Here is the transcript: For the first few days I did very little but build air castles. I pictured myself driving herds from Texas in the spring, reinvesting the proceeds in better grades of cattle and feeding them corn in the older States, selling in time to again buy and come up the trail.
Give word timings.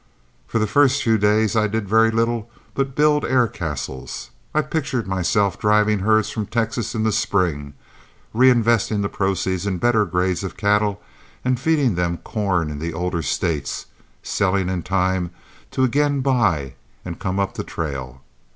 For 0.47 0.57
the 0.57 0.65
first 0.65 1.03
few 1.03 1.19
days 1.19 1.55
I 1.55 1.67
did 1.67 1.87
very 1.87 2.09
little 2.09 2.49
but 2.73 2.95
build 2.95 3.23
air 3.23 3.47
castles. 3.47 4.31
I 4.51 4.63
pictured 4.63 5.05
myself 5.05 5.59
driving 5.59 5.99
herds 5.99 6.31
from 6.31 6.47
Texas 6.47 6.95
in 6.95 7.03
the 7.03 7.11
spring, 7.11 7.75
reinvesting 8.33 9.03
the 9.03 9.09
proceeds 9.09 9.67
in 9.67 9.77
better 9.77 10.05
grades 10.05 10.43
of 10.43 10.57
cattle 10.57 11.03
and 11.45 11.59
feeding 11.59 11.93
them 11.93 12.17
corn 12.17 12.71
in 12.71 12.79
the 12.79 12.95
older 12.95 13.21
States, 13.21 13.85
selling 14.23 14.69
in 14.69 14.81
time 14.81 15.29
to 15.69 15.83
again 15.83 16.21
buy 16.21 16.73
and 17.05 17.19
come 17.19 17.39
up 17.39 17.53
the 17.53 17.63
trail. 17.63 18.21